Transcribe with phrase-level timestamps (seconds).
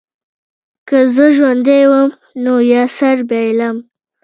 [0.87, 2.09] که زه ژوندی وم
[2.43, 3.77] نو یا سر بایلم.